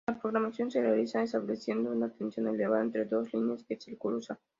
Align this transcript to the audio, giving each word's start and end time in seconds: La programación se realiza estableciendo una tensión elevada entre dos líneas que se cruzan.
La 0.07 0.19
programación 0.19 0.71
se 0.71 0.81
realiza 0.81 1.21
estableciendo 1.21 1.91
una 1.91 2.09
tensión 2.11 2.47
elevada 2.47 2.81
entre 2.81 3.05
dos 3.05 3.31
líneas 3.35 3.63
que 3.67 3.79
se 3.79 3.95
cruzan. 3.99 4.39